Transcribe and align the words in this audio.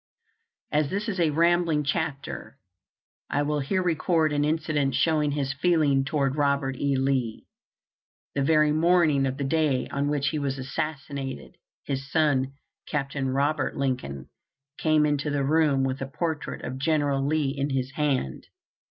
As 0.71 0.89
this 0.89 1.07
is 1.07 1.19
a 1.19 1.29
rambling 1.29 1.83
chapter, 1.83 2.57
I 3.29 3.43
will 3.43 3.59
here 3.59 3.83
record 3.83 4.33
an 4.33 4.43
incident 4.43 4.95
showing 4.95 5.29
his 5.33 5.53
feeling 5.53 6.03
toward 6.05 6.35
Robert 6.37 6.75
E. 6.75 6.95
Lee. 6.97 7.45
The 8.33 8.41
very 8.41 8.71
morning 8.71 9.27
of 9.27 9.37
the 9.37 9.43
day 9.43 9.87
on 9.89 10.09
which 10.09 10.29
he 10.29 10.39
was 10.39 10.57
assassinated, 10.57 11.55
his 11.83 12.09
son, 12.11 12.51
Capt. 12.87 13.13
Robert 13.13 13.77
Lincoln, 13.77 14.27
came 14.79 15.05
into 15.05 15.29
the 15.29 15.43
room 15.43 15.83
with 15.83 16.01
a 16.01 16.07
portrait 16.07 16.63
of 16.63 16.79
General 16.79 17.23
Lee 17.23 17.55
in 17.55 17.69
his 17.69 17.91
hand. 17.91 18.47